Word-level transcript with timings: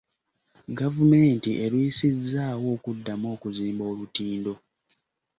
Gavumenti 0.79 1.49
erwisizzaawo 1.63 2.67
okuddamu 2.75 3.25
okuzimba 3.35 3.83
olutindo. 3.91 4.53